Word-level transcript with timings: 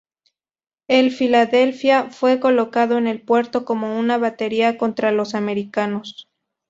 El 0.87 1.11
Filadelfia 1.11 2.09
fue 2.09 2.39
colocado 2.39 2.97
en 2.97 3.05
el 3.05 3.21
puerto 3.21 3.65
como 3.65 3.99
una 3.99 4.17
batería 4.17 4.79
contra 4.79 5.11
los 5.11 5.35
americanos. 5.35 6.27